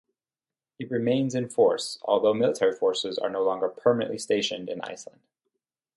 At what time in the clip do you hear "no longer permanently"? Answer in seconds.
3.29-4.17